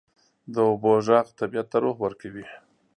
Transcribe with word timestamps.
د 0.53 0.55
اوبو 0.69 0.93
ږغ 1.05 1.27
طبیعت 1.39 1.67
ته 1.71 1.77
روح 1.83 1.97
ورکوي. 2.05 2.45